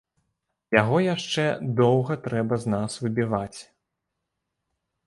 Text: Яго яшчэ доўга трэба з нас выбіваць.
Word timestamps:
Яго 0.81 0.97
яшчэ 1.15 1.45
доўга 1.81 2.13
трэба 2.25 2.61
з 2.65 2.75
нас 2.75 2.91
выбіваць. 3.05 3.59